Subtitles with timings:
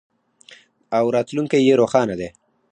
[0.97, 2.29] او راتلونکی یې روښانه دی.